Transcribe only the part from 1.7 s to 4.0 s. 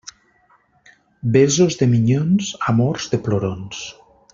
de minyons, amors de plorons.